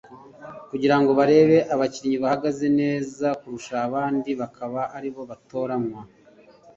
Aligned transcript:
kugira 0.69 0.95
ngo 0.99 1.11
barebe 1.19 1.57
abakinnyi 1.73 2.17
bahagaze 2.23 2.67
neza 2.79 3.27
kurusha 3.39 3.75
abandi 3.87 4.29
bakaba 4.41 4.81
ari 4.97 5.09
bo 5.13 5.21
batoranywa 5.29 6.01